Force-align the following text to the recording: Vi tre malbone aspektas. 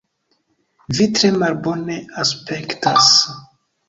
Vi 0.99 1.05
tre 1.19 1.29
malbone 1.41 1.97
aspektas. 2.23 3.11